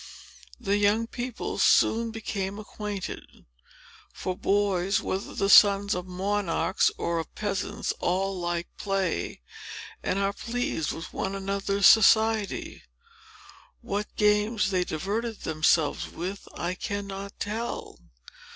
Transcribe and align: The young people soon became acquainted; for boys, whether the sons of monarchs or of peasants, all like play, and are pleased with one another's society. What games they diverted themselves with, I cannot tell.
The 0.59 0.77
young 0.77 1.05
people 1.05 1.59
soon 1.59 2.09
became 2.09 2.57
acquainted; 2.57 3.45
for 4.11 4.35
boys, 4.35 4.99
whether 4.99 5.35
the 5.35 5.47
sons 5.47 5.93
of 5.93 6.07
monarchs 6.07 6.89
or 6.97 7.19
of 7.19 7.35
peasants, 7.35 7.93
all 7.99 8.35
like 8.39 8.67
play, 8.77 9.43
and 10.01 10.17
are 10.17 10.33
pleased 10.33 10.91
with 10.91 11.13
one 11.13 11.35
another's 11.35 11.85
society. 11.85 12.81
What 13.81 14.15
games 14.15 14.71
they 14.71 14.83
diverted 14.83 15.41
themselves 15.41 16.07
with, 16.09 16.47
I 16.55 16.73
cannot 16.73 17.39
tell. 17.39 17.99